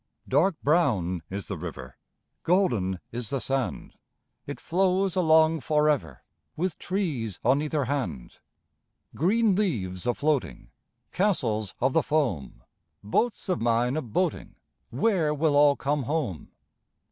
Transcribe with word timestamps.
Dark 0.27 0.59
brown 0.63 1.21
is 1.29 1.45
the 1.47 1.59
river, 1.59 1.95
Golden 2.41 2.99
is 3.11 3.29
the 3.29 3.39
sand. 3.39 3.93
It 4.47 4.59
flows 4.59 5.15
along 5.15 5.59
for 5.59 5.87
ever, 5.91 6.23
With 6.55 6.79
trees 6.79 7.39
on 7.45 7.61
either 7.61 7.85
hand. 7.85 8.39
Green 9.13 9.55
leaves 9.55 10.07
a 10.07 10.15
floating, 10.15 10.71
Castles 11.11 11.75
of 11.79 11.93
the 11.93 12.01
foam, 12.01 12.63
Boats 13.03 13.47
of 13.47 13.61
mine 13.61 13.95
a 13.95 14.01
boating— 14.01 14.55
Where 14.89 15.35
will 15.35 15.55
all 15.55 15.75
come 15.75 16.01
home? 16.01 16.49